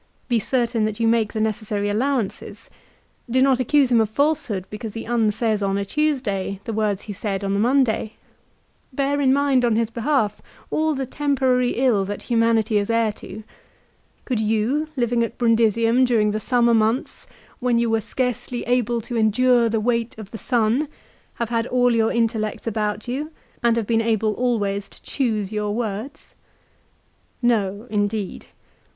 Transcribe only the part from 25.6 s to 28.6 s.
words?" No, indeed